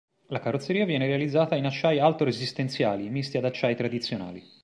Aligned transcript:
La 0.29 0.39
carrozzeria 0.39 0.83
viene 0.85 1.05
realizzata 1.05 1.55
in 1.55 1.67
acciai 1.67 1.99
alto-resistenziali 1.99 3.07
misti 3.11 3.37
ad 3.37 3.45
acciai 3.45 3.75
tradizionali. 3.75 4.41